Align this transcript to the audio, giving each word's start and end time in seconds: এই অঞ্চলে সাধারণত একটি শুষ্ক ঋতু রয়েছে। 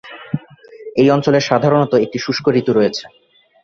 এই 0.95 1.07
অঞ্চলে 1.09 1.39
সাধারণত 1.49 1.93
একটি 1.95 2.17
শুষ্ক 2.19 2.45
ঋতু 2.59 2.71
রয়েছে। 2.73 3.03